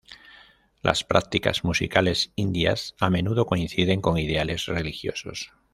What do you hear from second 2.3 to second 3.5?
indias a menudo